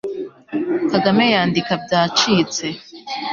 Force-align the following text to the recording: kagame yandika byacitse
kagame 0.91 1.23
yandika 1.33 1.73
byacitse 1.83 2.65